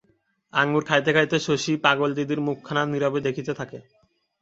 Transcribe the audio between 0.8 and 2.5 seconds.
খাইতে খাইতে শশী পাগলদিদির